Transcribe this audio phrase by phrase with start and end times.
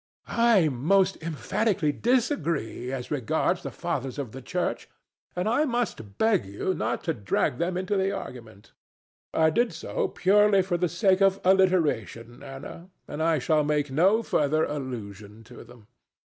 [0.27, 0.41] ANA.
[0.41, 4.89] I most emphatically disagree as regards the Fathers of the Church;
[5.35, 8.73] and I must beg you not to drag them into the argument.
[9.31, 9.45] DON JUAN.
[9.45, 14.23] I did so purely for the sake of alliteration, Ana; and I shall make no
[14.23, 15.85] further allusion to them.